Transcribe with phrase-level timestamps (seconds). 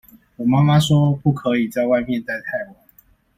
[0.35, 2.75] 我媽媽說不可以在外面待太晚